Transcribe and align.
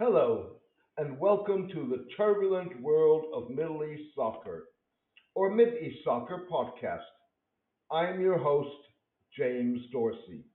Hello, 0.00 0.56
and 0.98 1.20
welcome 1.20 1.68
to 1.68 1.86
the 1.86 2.04
turbulent 2.16 2.82
world 2.82 3.26
of 3.32 3.48
Middle 3.48 3.84
East 3.84 4.12
soccer, 4.16 4.64
or 5.36 5.54
Mid 5.54 5.74
East 5.80 5.98
Soccer 6.02 6.48
podcast. 6.50 7.04
I'm 7.92 8.20
your 8.20 8.36
host, 8.36 8.74
James 9.38 9.82
Dorsey, 9.92 10.46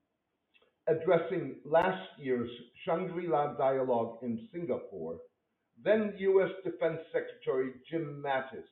addressing 0.89 1.55
last 1.63 2.05
year's 2.17 2.49
Shangri-La 2.83 3.53
Dialogue 3.53 4.17
in 4.23 4.45
Singapore. 4.51 5.19
Then 5.81 6.15
U.S. 6.17 6.51
Defense 6.65 6.99
Secretary 7.13 7.71
Jim 7.89 8.21
Mattis 8.21 8.67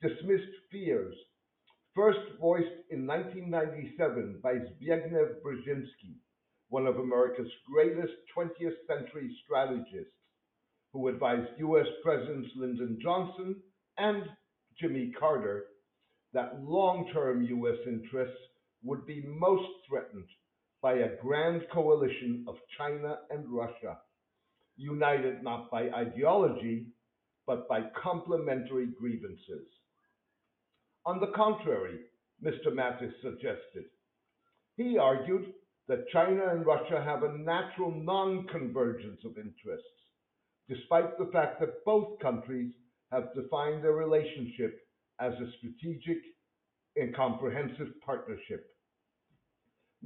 dismissed 0.00 0.56
fears 0.72 1.14
first 1.94 2.20
voiced 2.40 2.88
in 2.88 3.06
1997 3.06 4.40
by 4.42 4.54
Zbigniew 4.54 5.42
Brzezinski, 5.44 6.16
one 6.70 6.86
of 6.86 6.96
America's 6.98 7.50
greatest 7.70 8.12
20th 8.36 8.76
century 8.88 9.36
strategists, 9.44 10.14
who 10.92 11.08
advised 11.08 11.48
U.S. 11.58 11.86
Presidents 12.02 12.48
Lyndon 12.56 12.98
Johnson 13.02 13.56
and 13.98 14.24
Jimmy 14.80 15.12
Carter 15.18 15.66
that 16.32 16.62
long-term 16.62 17.42
U.S. 17.44 17.76
interests 17.86 18.38
would 18.82 19.04
be 19.06 19.22
most 19.26 19.68
threatened 19.88 20.26
by 20.82 20.94
a 20.94 21.16
grand 21.20 21.62
coalition 21.72 22.44
of 22.48 22.54
China 22.78 23.18
and 23.30 23.44
Russia, 23.48 23.98
united 24.76 25.42
not 25.42 25.70
by 25.70 25.90
ideology, 25.90 26.86
but 27.46 27.68
by 27.68 27.82
complementary 28.00 28.86
grievances. 28.98 29.66
On 31.04 31.20
the 31.20 31.32
contrary, 31.34 31.98
Mr. 32.42 32.68
Mattis 32.68 33.12
suggested, 33.22 33.84
he 34.76 34.96
argued 34.96 35.52
that 35.90 36.08
China 36.12 36.42
and 36.52 36.64
Russia 36.64 37.02
have 37.04 37.24
a 37.24 37.36
natural 37.38 37.90
non-convergence 37.90 39.18
of 39.24 39.36
interests, 39.36 39.88
despite 40.68 41.18
the 41.18 41.28
fact 41.32 41.58
that 41.58 41.84
both 41.84 42.16
countries 42.20 42.72
have 43.10 43.34
defined 43.34 43.82
their 43.82 43.94
relationship 43.94 44.78
as 45.18 45.32
a 45.32 45.50
strategic 45.58 46.22
and 46.94 47.12
comprehensive 47.16 47.88
partnership. 48.06 48.66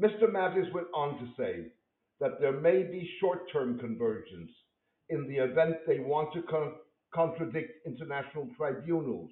Mr. 0.00 0.22
Mattis 0.22 0.72
went 0.72 0.86
on 0.94 1.18
to 1.18 1.26
say 1.36 1.66
that 2.18 2.40
there 2.40 2.58
may 2.58 2.84
be 2.84 3.10
short-term 3.20 3.78
convergence 3.78 4.50
in 5.10 5.28
the 5.28 5.36
event 5.36 5.76
they 5.86 5.98
want 5.98 6.32
to 6.32 6.40
con- 6.44 6.76
contradict 7.14 7.86
international 7.86 8.48
tribunals 8.56 9.30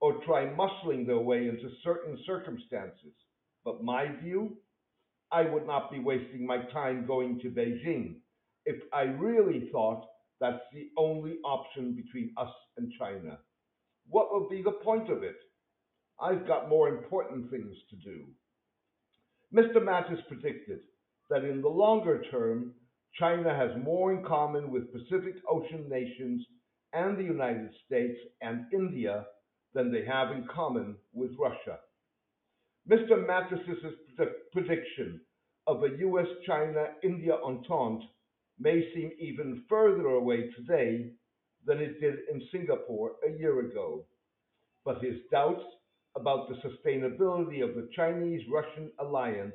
or 0.00 0.24
try 0.24 0.46
muscling 0.46 1.06
their 1.06 1.18
way 1.18 1.46
into 1.46 1.68
certain 1.84 2.18
circumstances. 2.24 3.12
But 3.66 3.84
my 3.84 4.06
view, 4.22 4.56
I 5.32 5.42
would 5.42 5.66
not 5.66 5.90
be 5.90 6.00
wasting 6.00 6.46
my 6.46 6.58
time 6.72 7.06
going 7.06 7.38
to 7.40 7.50
Beijing 7.50 8.16
if 8.66 8.82
I 8.92 9.02
really 9.02 9.68
thought 9.70 10.06
that's 10.40 10.62
the 10.72 10.88
only 10.96 11.38
option 11.44 11.94
between 11.94 12.32
us 12.36 12.52
and 12.76 12.92
China. 12.98 13.38
What 14.08 14.28
would 14.32 14.48
be 14.48 14.62
the 14.62 14.72
point 14.72 15.10
of 15.10 15.22
it? 15.22 15.36
I've 16.20 16.46
got 16.46 16.68
more 16.68 16.88
important 16.88 17.50
things 17.50 17.76
to 17.90 17.96
do. 17.96 18.26
Mr. 19.54 19.76
Mattis 19.76 20.26
predicted 20.28 20.80
that 21.28 21.44
in 21.44 21.60
the 21.60 21.68
longer 21.68 22.22
term, 22.30 22.72
China 23.18 23.54
has 23.54 23.70
more 23.82 24.12
in 24.12 24.24
common 24.24 24.70
with 24.70 24.92
Pacific 24.92 25.34
Ocean 25.48 25.88
nations 25.88 26.44
and 26.92 27.18
the 27.18 27.24
United 27.24 27.70
States 27.86 28.18
and 28.42 28.66
India 28.72 29.26
than 29.74 29.92
they 29.92 30.04
have 30.04 30.32
in 30.32 30.46
common 30.52 30.96
with 31.12 31.30
Russia. 31.38 31.78
Mr. 32.88 33.26
Mattis's 33.26 33.84
prediction 34.52 35.20
of 35.66 35.82
a 35.82 35.96
US 35.98 36.26
China 36.46 36.86
India 37.02 37.34
entente 37.44 38.04
may 38.58 38.92
seem 38.94 39.12
even 39.18 39.64
further 39.68 40.08
away 40.08 40.50
today 40.56 41.10
than 41.66 41.78
it 41.78 42.00
did 42.00 42.14
in 42.32 42.42
Singapore 42.50 43.12
a 43.26 43.38
year 43.38 43.60
ago. 43.60 44.04
But 44.84 45.02
his 45.02 45.16
doubts 45.30 45.62
about 46.16 46.48
the 46.48 46.56
sustainability 46.56 47.62
of 47.62 47.74
the 47.74 47.88
Chinese 47.94 48.42
Russian 48.50 48.90
alliance 48.98 49.54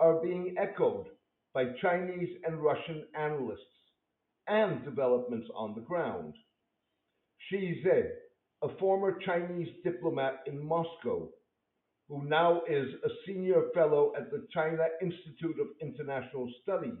are 0.00 0.22
being 0.22 0.54
echoed 0.58 1.06
by 1.52 1.64
Chinese 1.82 2.30
and 2.44 2.62
Russian 2.62 3.04
analysts 3.18 3.60
and 4.46 4.84
developments 4.84 5.48
on 5.54 5.74
the 5.74 5.82
ground. 5.82 6.34
Shi 7.48 7.82
Ze, 7.82 8.02
a 8.62 8.68
former 8.78 9.18
Chinese 9.24 9.68
diplomat 9.84 10.44
in 10.46 10.64
Moscow, 10.64 11.28
who 12.12 12.28
now 12.28 12.60
is 12.68 12.88
a 13.06 13.08
senior 13.26 13.62
fellow 13.72 14.12
at 14.18 14.30
the 14.30 14.46
China 14.52 14.84
Institute 15.00 15.56
of 15.58 15.68
International 15.80 16.46
Studies, 16.62 16.98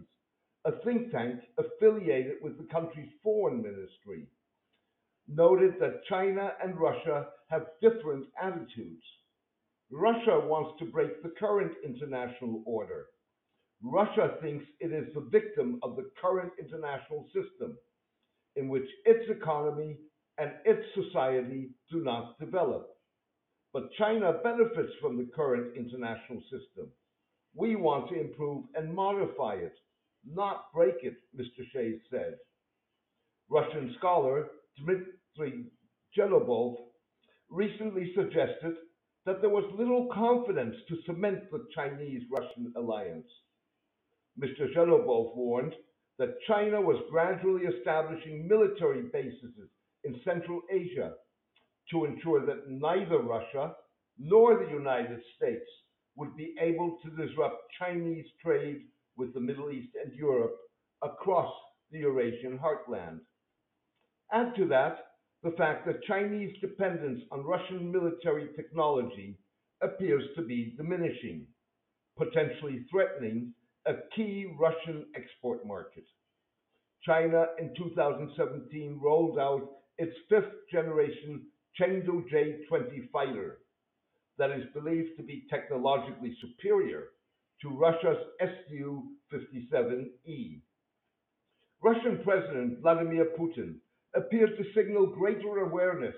a 0.64 0.72
think 0.84 1.12
tank 1.12 1.40
affiliated 1.58 2.36
with 2.40 2.56
the 2.56 2.66
country's 2.72 3.10
foreign 3.22 3.60
ministry, 3.60 4.26
noted 5.28 5.74
that 5.78 6.02
China 6.08 6.52
and 6.64 6.80
Russia 6.80 7.26
have 7.50 7.66
different 7.82 8.24
attitudes. 8.42 9.02
Russia 9.90 10.40
wants 10.46 10.78
to 10.78 10.86
break 10.86 11.22
the 11.22 11.34
current 11.38 11.72
international 11.84 12.62
order. 12.64 13.04
Russia 13.82 14.36
thinks 14.40 14.64
it 14.80 14.92
is 14.92 15.12
the 15.12 15.28
victim 15.30 15.78
of 15.82 15.94
the 15.96 16.08
current 16.22 16.52
international 16.58 17.26
system, 17.34 17.76
in 18.56 18.70
which 18.70 18.88
its 19.04 19.28
economy 19.28 19.98
and 20.38 20.52
its 20.64 20.86
society 20.94 21.68
do 21.90 22.02
not 22.02 22.38
develop. 22.40 22.88
But 23.72 23.92
China 23.98 24.34
benefits 24.42 24.92
from 25.00 25.16
the 25.16 25.30
current 25.34 25.76
international 25.76 26.42
system. 26.42 26.90
We 27.54 27.76
want 27.76 28.10
to 28.10 28.20
improve 28.20 28.64
and 28.74 28.94
modify 28.94 29.54
it, 29.54 29.74
not 30.26 30.72
break 30.74 30.96
it, 31.02 31.14
Mr. 31.36 31.64
Shi 31.72 32.00
said. 32.10 32.36
Russian 33.48 33.94
scholar 33.98 34.48
Dmitry 34.78 35.64
Zhelobov 36.16 36.76
recently 37.50 38.12
suggested 38.14 38.74
that 39.24 39.40
there 39.40 39.50
was 39.50 39.70
little 39.78 40.08
confidence 40.12 40.74
to 40.88 40.96
cement 41.06 41.50
the 41.50 41.66
Chinese 41.74 42.22
Russian 42.30 42.72
alliance. 42.76 43.28
Mr. 44.38 44.72
Zhelobov 44.74 45.36
warned 45.36 45.74
that 46.18 46.40
China 46.46 46.80
was 46.80 47.02
gradually 47.10 47.62
establishing 47.66 48.48
military 48.48 49.02
bases 49.12 49.54
in 50.04 50.20
Central 50.24 50.60
Asia 50.70 51.12
to 51.90 52.04
ensure 52.04 52.44
that 52.46 52.68
neither 52.68 53.18
Russia 53.18 53.74
nor 54.18 54.58
the 54.58 54.70
United 54.70 55.20
States 55.36 55.66
would 56.16 56.36
be 56.36 56.54
able 56.60 56.98
to 57.02 57.26
disrupt 57.26 57.56
Chinese 57.78 58.26
trade 58.44 58.82
with 59.16 59.32
the 59.34 59.40
Middle 59.40 59.70
East 59.70 59.92
and 60.02 60.12
Europe 60.14 60.56
across 61.02 61.52
the 61.90 61.98
Eurasian 61.98 62.58
heartland. 62.58 63.20
Add 64.32 64.54
to 64.56 64.66
that 64.68 64.98
the 65.42 65.52
fact 65.52 65.86
that 65.86 66.04
Chinese 66.04 66.54
dependence 66.60 67.22
on 67.32 67.44
Russian 67.44 67.90
military 67.90 68.48
technology 68.56 69.38
appears 69.82 70.22
to 70.36 70.42
be 70.42 70.74
diminishing, 70.76 71.46
potentially 72.16 72.86
threatening 72.90 73.52
a 73.86 73.94
key 74.14 74.54
Russian 74.58 75.06
export 75.16 75.66
market. 75.66 76.04
China 77.04 77.46
in 77.58 77.74
2017 77.76 79.00
rolled 79.02 79.38
out 79.38 79.68
its 79.98 80.16
fifth 80.28 80.52
generation 80.70 81.42
Chengdu 81.80 82.28
J-20 82.30 83.10
fighter 83.10 83.58
that 84.38 84.50
is 84.50 84.64
believed 84.74 85.16
to 85.16 85.22
be 85.22 85.46
technologically 85.50 86.36
superior 86.40 87.08
to 87.62 87.68
Russia's 87.70 88.18
Su-57E. 88.68 90.60
Russian 91.82 92.20
President 92.24 92.80
Vladimir 92.80 93.26
Putin 93.38 93.76
appears 94.14 94.50
to 94.58 94.72
signal 94.74 95.06
greater 95.06 95.58
awareness 95.60 96.14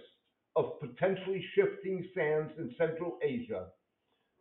of 0.56 0.80
potentially 0.80 1.44
shifting 1.54 2.06
sands 2.14 2.52
in 2.58 2.74
Central 2.78 3.18
Asia 3.22 3.66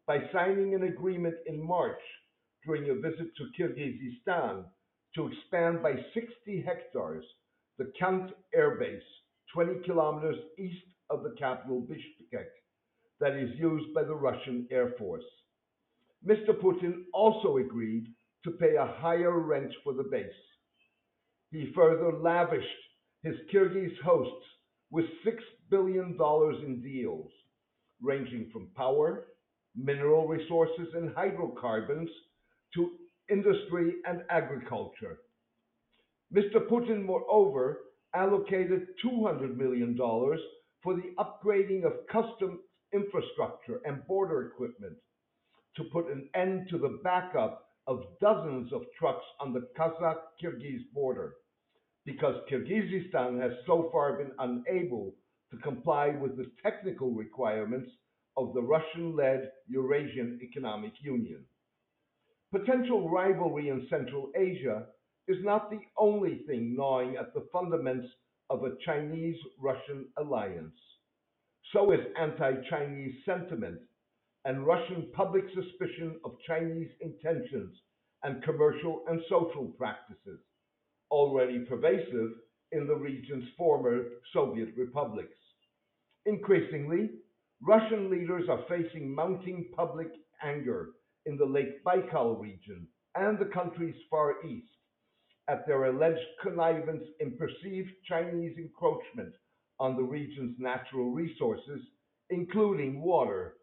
by 0.05 0.19
signing 0.33 0.75
an 0.75 0.83
agreement 0.83 1.35
in 1.45 1.65
March 1.65 2.01
during 2.65 2.89
a 2.89 2.95
visit 2.95 3.27
to 3.37 3.49
Kyrgyzstan 3.57 4.65
to 5.15 5.27
expand 5.27 5.81
by 5.81 5.93
60 6.13 6.63
hectares 6.65 7.23
the 7.77 7.91
Kant 7.99 8.31
Air 8.53 8.77
Base 8.77 9.01
20 9.53 9.83
kilometers 9.85 10.37
east 10.57 10.85
of 11.13 11.23
the 11.23 11.35
capital 11.37 11.81
Bishkek 11.81 12.47
that 13.19 13.35
is 13.35 13.57
used 13.57 13.93
by 13.93 14.03
the 14.03 14.15
Russian 14.15 14.67
Air 14.71 14.93
Force. 14.97 15.23
Mr. 16.27 16.49
Putin 16.49 17.03
also 17.13 17.57
agreed 17.57 18.07
to 18.43 18.51
pay 18.51 18.75
a 18.75 18.95
higher 18.99 19.39
rent 19.39 19.71
for 19.83 19.93
the 19.93 20.03
base. 20.03 20.25
He 21.51 21.71
further 21.75 22.17
lavished 22.17 22.67
his 23.21 23.35
Kyrgyz 23.53 23.95
hosts 24.03 24.45
with 24.91 25.05
$6 25.25 25.33
billion 25.69 26.17
in 26.65 26.81
deals, 26.81 27.31
ranging 28.01 28.49
from 28.51 28.69
power, 28.75 29.27
mineral 29.75 30.27
resources, 30.27 30.87
and 30.95 31.13
hydrocarbons 31.15 32.09
to 32.75 32.91
industry 33.29 33.93
and 34.07 34.23
agriculture. 34.29 35.19
Mr. 36.33 36.67
Putin, 36.69 37.05
moreover, 37.05 37.79
allocated 38.15 38.87
$200 39.05 39.55
million 39.55 39.97
for 40.83 40.95
the 40.95 41.13
upgrading 41.17 41.85
of 41.85 42.05
custom 42.11 42.59
infrastructure 42.93 43.81
and 43.85 44.05
border 44.05 44.47
equipment 44.47 44.95
to 45.75 45.83
put 45.85 46.11
an 46.11 46.29
end 46.35 46.67
to 46.69 46.77
the 46.77 46.99
backup 47.03 47.69
of 47.87 48.03
dozens 48.21 48.71
of 48.71 48.83
trucks 48.97 49.25
on 49.39 49.53
the 49.53 49.67
Kazakh 49.77 50.17
Kyrgyz 50.41 50.81
border, 50.93 51.33
because 52.05 52.35
Kyrgyzstan 52.51 53.41
has 53.41 53.51
so 53.65 53.89
far 53.91 54.17
been 54.17 54.31
unable 54.39 55.15
to 55.51 55.57
comply 55.57 56.09
with 56.09 56.37
the 56.37 56.51
technical 56.61 57.11
requirements 57.11 57.89
of 58.37 58.53
the 58.53 58.61
Russian 58.61 59.15
led 59.15 59.51
Eurasian 59.67 60.39
Economic 60.41 60.93
Union. 61.01 61.43
Potential 62.51 63.09
rivalry 63.09 63.69
in 63.69 63.87
Central 63.89 64.29
Asia 64.35 64.85
is 65.27 65.37
not 65.43 65.69
the 65.69 65.79
only 65.97 66.41
thing 66.47 66.75
gnawing 66.75 67.15
at 67.15 67.33
the 67.33 67.47
fundaments 67.53 68.07
of 68.49 68.63
a 68.63 68.75
Chinese 68.85 69.37
Russian 69.59 70.07
alliance. 70.17 70.75
So 71.71 71.91
is 71.91 71.99
anti 72.19 72.53
Chinese 72.69 73.15
sentiment 73.25 73.79
and 74.45 74.65
Russian 74.65 75.07
public 75.13 75.45
suspicion 75.55 76.19
of 76.25 76.35
Chinese 76.45 76.89
intentions 77.01 77.75
and 78.23 78.43
commercial 78.43 79.03
and 79.07 79.21
social 79.29 79.65
practices, 79.77 80.39
already 81.11 81.59
pervasive 81.59 82.31
in 82.71 82.87
the 82.87 82.95
region's 82.95 83.45
former 83.57 84.03
Soviet 84.33 84.69
republics. 84.77 85.37
Increasingly, 86.25 87.11
Russian 87.61 88.09
leaders 88.09 88.49
are 88.49 88.63
facing 88.67 89.13
mounting 89.13 89.67
public 89.75 90.09
anger 90.43 90.89
in 91.25 91.37
the 91.37 91.45
Lake 91.45 91.83
Baikal 91.83 92.39
region 92.39 92.87
and 93.15 93.39
the 93.39 93.45
country's 93.53 93.95
Far 94.09 94.43
East 94.45 94.67
at 95.49 95.67
their 95.67 95.85
alleged 95.85 96.25
connivance 96.41 97.03
in 97.19 97.37
perceived 97.37 97.91
Chinese 98.07 98.57
encroachment 98.57 99.33
on 99.79 99.95
the 99.95 100.03
region's 100.03 100.55
natural 100.59 101.11
resources, 101.11 101.81
including 102.29 103.01
water. 103.01 103.55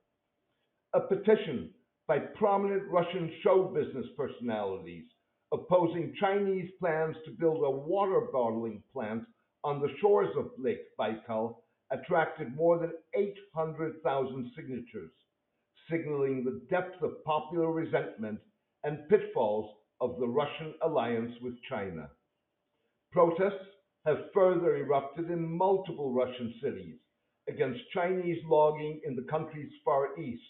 A 0.95 1.01
petition 1.01 1.71
by 2.07 2.19
prominent 2.19 2.83
Russian 2.91 3.33
show 3.43 3.73
business 3.75 4.07
personalities 4.17 5.05
opposing 5.53 6.15
Chinese 6.21 6.71
plans 6.79 7.17
to 7.25 7.33
build 7.33 7.65
a 7.65 7.71
water 7.71 8.21
bottling 8.33 8.83
plant 8.93 9.23
on 9.65 9.81
the 9.81 9.89
shores 10.01 10.31
of 10.37 10.51
Lake 10.59 10.83
Baikal 10.99 11.57
attracted 11.91 12.55
more 12.55 12.79
than 12.79 12.93
800,000 13.15 14.53
signatures, 14.55 15.11
signaling 15.91 16.45
the 16.45 16.63
depth 16.71 17.03
of 17.03 17.25
popular 17.25 17.73
resentment 17.73 18.39
and 18.85 19.09
pitfalls 19.09 19.75
of 20.01 20.19
the 20.19 20.29
Russian 20.29 20.75
alliance 20.83 21.33
with 21.43 21.55
China. 21.69 22.11
Protests 23.13 23.67
have 24.07 24.33
further 24.33 24.77
erupted 24.77 25.31
in 25.31 25.57
multiple 25.59 26.13
Russian 26.13 26.55
cities 26.63 26.99
against 27.49 27.91
Chinese 27.93 28.43
logging 28.47 29.01
in 29.05 29.15
the 29.15 29.27
country's 29.31 29.73
far 29.85 30.19
east 30.19 30.43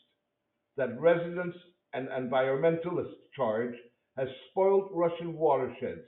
that 0.76 1.00
residents 1.00 1.56
and 1.92 2.08
environmentalists 2.08 3.16
charge 3.34 3.74
has 4.16 4.28
spoiled 4.50 4.90
Russian 4.92 5.34
watersheds 5.36 6.06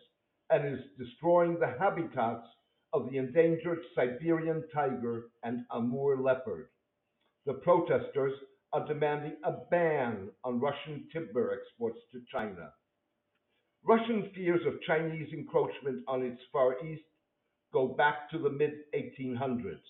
and 0.50 0.67
is 0.67 0.85
destroying 0.99 1.59
the 1.59 1.75
habitats 1.79 2.47
of 2.93 3.11
the 3.11 3.19
endangered 3.19 3.79
Siberian 3.95 4.62
tiger 4.73 5.25
and 5.43 5.65
Amur 5.73 6.17
leopard. 6.21 6.69
The 7.47 7.55
protesters 7.55 8.35
are 8.73 8.87
demanding 8.87 9.37
a 9.45 9.53
ban 9.71 10.29
on 10.45 10.61
Russian 10.61 11.09
timber 11.12 11.59
exports 11.59 11.99
to 12.12 12.21
China. 12.31 12.71
Russian 13.84 14.31
fears 14.32 14.61
of 14.64 14.81
Chinese 14.87 15.32
encroachment 15.32 16.05
on 16.06 16.23
its 16.23 16.40
Far 16.52 16.76
East 16.87 17.02
go 17.73 17.88
back 17.88 18.31
to 18.31 18.38
the 18.38 18.50
mid 18.50 18.75
1800s 18.94 19.81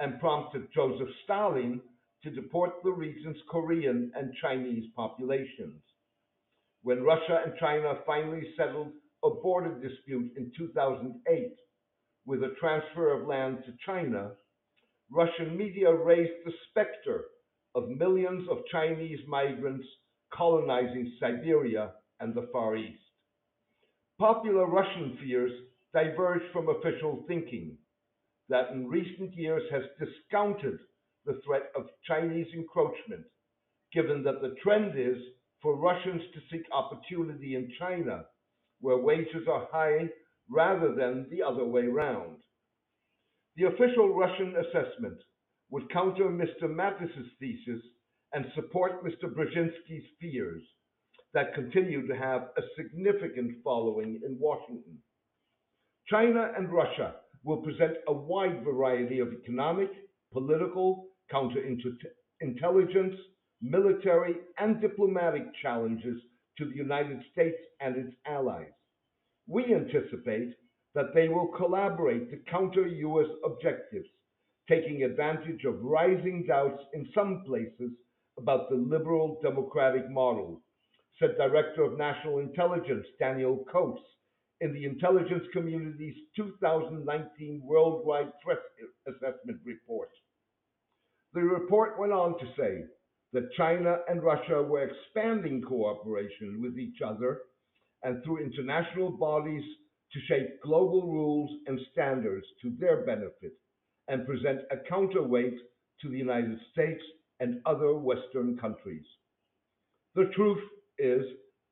and 0.00 0.20
prompted 0.20 0.68
Joseph 0.74 1.08
Stalin 1.24 1.80
to 2.22 2.30
deport 2.30 2.82
the 2.84 2.92
region's 2.92 3.38
Korean 3.50 4.12
and 4.14 4.34
Chinese 4.42 4.84
populations. 4.94 5.80
When 6.82 7.04
Russia 7.04 7.40
and 7.44 7.54
China 7.58 7.94
finally 8.04 8.52
settled 8.56 8.92
a 9.24 9.30
border 9.30 9.80
dispute 9.80 10.32
in 10.36 10.52
2008 10.56 11.56
with 12.26 12.42
a 12.42 12.54
transfer 12.60 13.12
of 13.12 13.26
land 13.26 13.64
to 13.64 13.72
China, 13.86 14.32
Russian 15.10 15.56
media 15.56 15.92
raised 15.92 16.44
the 16.44 16.52
specter 16.68 17.24
of 17.74 17.88
millions 17.88 18.46
of 18.50 18.58
Chinese 18.70 19.20
migrants 19.26 19.86
colonizing 20.34 21.12
Siberia 21.18 21.92
and 22.20 22.34
the 22.34 22.48
Far 22.52 22.76
East. 22.76 23.11
Popular 24.22 24.66
Russian 24.66 25.18
fears 25.20 25.50
diverge 25.92 26.42
from 26.52 26.68
official 26.68 27.24
thinking 27.26 27.76
that 28.48 28.70
in 28.70 28.86
recent 28.86 29.34
years 29.34 29.64
has 29.72 29.82
discounted 29.98 30.78
the 31.26 31.40
threat 31.44 31.72
of 31.74 31.88
Chinese 32.06 32.46
encroachment, 32.54 33.24
given 33.92 34.22
that 34.22 34.40
the 34.40 34.54
trend 34.62 34.96
is 34.96 35.16
for 35.60 35.74
Russians 35.74 36.22
to 36.34 36.40
seek 36.52 36.62
opportunity 36.70 37.56
in 37.56 37.72
China, 37.80 38.26
where 38.78 38.96
wages 38.96 39.48
are 39.50 39.66
high 39.72 40.08
rather 40.48 40.94
than 40.94 41.26
the 41.28 41.42
other 41.42 41.64
way 41.64 41.86
round. 41.86 42.36
The 43.56 43.64
official 43.64 44.14
Russian 44.14 44.54
assessment 44.54 45.18
would 45.70 45.90
counter 45.90 46.26
Mr. 46.26 46.72
Mattis's 46.72 47.26
thesis 47.40 47.82
and 48.32 48.46
support 48.54 49.04
Mr. 49.04 49.24
Brzezinski's 49.24 50.06
fears 50.20 50.62
that 51.34 51.54
continue 51.54 52.06
to 52.06 52.16
have 52.16 52.48
a 52.56 52.62
significant 52.76 53.56
following 53.64 54.20
in 54.24 54.38
Washington. 54.38 54.98
China 56.08 56.52
and 56.56 56.72
Russia 56.72 57.14
will 57.44 57.62
present 57.62 57.94
a 58.08 58.12
wide 58.12 58.62
variety 58.64 59.18
of 59.18 59.32
economic, 59.32 59.90
political, 60.32 61.06
counterintelligence, 61.32 63.16
military, 63.60 64.34
and 64.58 64.80
diplomatic 64.80 65.44
challenges 65.62 66.20
to 66.58 66.66
the 66.66 66.74
United 66.74 67.20
States 67.32 67.56
and 67.80 67.96
its 67.96 68.14
allies. 68.26 68.72
We 69.46 69.74
anticipate 69.74 70.54
that 70.94 71.14
they 71.14 71.28
will 71.28 71.48
collaborate 71.56 72.30
to 72.30 72.50
counter 72.50 72.86
U.S. 72.86 73.28
objectives, 73.44 74.08
taking 74.68 75.02
advantage 75.02 75.64
of 75.64 75.82
rising 75.82 76.44
doubts 76.46 76.82
in 76.92 77.08
some 77.14 77.42
places 77.46 77.92
about 78.38 78.68
the 78.68 78.76
liberal 78.76 79.38
democratic 79.42 80.10
model, 80.10 80.60
said 81.18 81.36
Director 81.36 81.82
of 81.84 81.98
National 81.98 82.38
Intelligence 82.38 83.06
Daniel 83.18 83.64
Coats 83.70 84.02
in 84.60 84.72
the 84.72 84.84
intelligence 84.84 85.44
community's 85.52 86.14
2019 86.36 87.62
Worldwide 87.64 88.30
Threat 88.42 88.58
Assessment 89.08 89.58
Report. 89.64 90.08
The 91.34 91.40
report 91.40 91.98
went 91.98 92.12
on 92.12 92.38
to 92.38 92.46
say 92.56 92.84
that 93.32 93.52
China 93.56 93.98
and 94.08 94.22
Russia 94.22 94.62
were 94.62 94.88
expanding 94.88 95.62
cooperation 95.62 96.60
with 96.62 96.78
each 96.78 97.00
other 97.04 97.40
and 98.02 98.22
through 98.22 98.44
international 98.44 99.10
bodies 99.10 99.64
to 100.12 100.20
shape 100.28 100.60
global 100.62 101.10
rules 101.10 101.50
and 101.66 101.80
standards 101.92 102.46
to 102.60 102.72
their 102.78 103.04
benefit 103.04 103.54
and 104.08 104.26
present 104.26 104.60
a 104.70 104.76
counterweight 104.88 105.56
to 106.02 106.08
the 106.08 106.18
United 106.18 106.58
States 106.72 107.02
and 107.40 107.60
other 107.64 107.94
Western 107.94 108.58
countries. 108.58 109.04
The 110.14 110.30
truth 110.36 110.62
is 111.02 111.24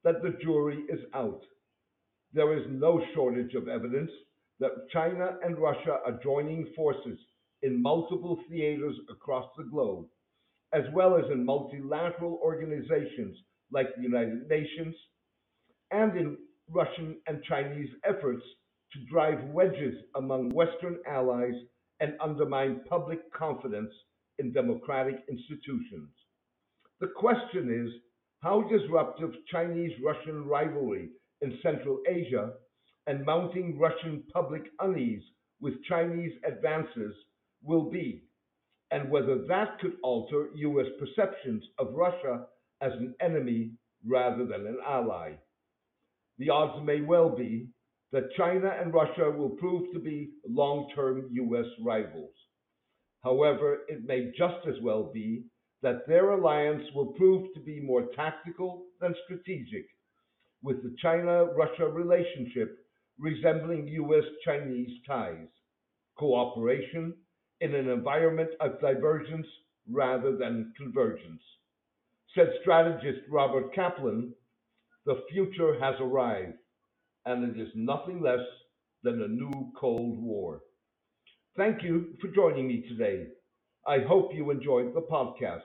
that 0.04 0.22
the 0.22 0.36
jury 0.42 0.84
is 0.88 1.00
out. 1.14 1.42
There 2.32 2.56
is 2.58 2.64
no 2.68 3.02
shortage 3.14 3.54
of 3.54 3.68
evidence 3.68 4.10
that 4.58 4.88
China 4.92 5.36
and 5.44 5.58
Russia 5.58 5.98
are 6.04 6.20
joining 6.22 6.66
forces 6.76 7.18
in 7.62 7.80
multiple 7.82 8.38
theaters 8.48 8.96
across 9.10 9.46
the 9.56 9.64
globe, 9.64 10.06
as 10.72 10.82
well 10.94 11.16
as 11.16 11.24
in 11.30 11.44
multilateral 11.44 12.40
organizations 12.42 13.36
like 13.72 13.88
the 13.96 14.02
United 14.02 14.48
Nations, 14.48 14.94
and 15.90 16.16
in 16.16 16.36
Russian 16.68 17.16
and 17.26 17.42
Chinese 17.44 17.90
efforts 18.04 18.42
to 18.92 19.04
drive 19.10 19.42
wedges 19.50 19.94
among 20.16 20.50
Western 20.50 20.98
allies 21.06 21.54
and 22.00 22.14
undermine 22.20 22.80
public 22.88 23.20
confidence 23.32 23.92
in 24.38 24.52
democratic 24.52 25.16
institutions. 25.28 26.10
The 27.00 27.08
question 27.16 27.86
is 27.86 27.92
how 28.40 28.62
disruptive 28.62 29.32
Chinese 29.50 29.92
Russian 30.02 30.46
rivalry 30.46 31.10
in 31.42 31.58
Central 31.62 32.00
Asia 32.08 32.52
and 33.06 33.24
mounting 33.24 33.78
Russian 33.78 34.22
public 34.32 34.62
unease 34.80 35.22
with 35.60 35.82
Chinese 35.84 36.32
advances 36.44 37.14
will 37.62 37.90
be, 37.90 38.24
and 38.90 39.10
whether 39.10 39.44
that 39.46 39.78
could 39.80 39.94
alter 40.02 40.48
US 40.54 40.86
perceptions 40.98 41.62
of 41.78 41.94
Russia 41.94 42.46
as 42.80 42.92
an 42.92 43.14
enemy 43.20 43.72
rather 44.06 44.46
than 44.46 44.66
an 44.66 44.78
ally. 44.86 45.32
The 46.38 46.48
odds 46.48 46.84
may 46.84 47.02
well 47.02 47.28
be 47.36 47.68
that 48.12 48.32
China 48.36 48.74
and 48.80 48.94
Russia 48.94 49.30
will 49.30 49.50
prove 49.50 49.92
to 49.92 50.00
be 50.00 50.30
long 50.48 50.88
term 50.94 51.28
US 51.30 51.66
rivals. 51.84 52.32
However, 53.22 53.80
it 53.88 54.04
may 54.04 54.32
just 54.36 54.66
as 54.66 54.80
well 54.82 55.10
be 55.12 55.44
that 55.82 56.06
their 56.08 56.30
alliance 56.30 56.84
will 56.94 57.14
prove 57.14 57.52
to 57.54 57.60
be 57.60 57.80
more 57.80 58.08
tactical 58.16 58.84
than 59.00 59.14
strategic, 59.24 59.86
with 60.62 60.82
the 60.82 60.94
China 61.02 61.46
Russia 61.56 61.86
relationship 61.88 62.78
resembling 63.18 63.88
US 63.88 64.24
Chinese 64.44 64.90
ties, 65.06 65.48
cooperation 66.18 67.14
in 67.60 67.74
an 67.74 67.88
environment 67.88 68.50
of 68.60 68.80
divergence 68.80 69.46
rather 69.90 70.36
than 70.36 70.72
convergence. 70.76 71.42
Said 72.34 72.52
strategist 72.62 73.20
Robert 73.30 73.74
Kaplan, 73.74 74.34
the 75.06 75.22
future 75.32 75.78
has 75.80 75.94
arrived, 76.00 76.58
and 77.26 77.44
it 77.56 77.60
is 77.60 77.70
nothing 77.74 78.22
less 78.22 78.46
than 79.02 79.22
a 79.22 79.28
new 79.28 79.72
Cold 79.80 80.22
War. 80.22 80.60
Thank 81.56 81.82
you 81.82 82.14
for 82.20 82.28
joining 82.28 82.68
me 82.68 82.84
today. 82.88 83.26
I 83.86 84.00
hope 84.00 84.34
you 84.34 84.50
enjoyed 84.50 84.94
the 84.94 85.00
podcast. 85.02 85.62